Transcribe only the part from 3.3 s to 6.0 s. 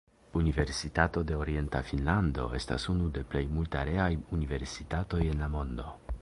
plej multareaj universitatoj en la mondo.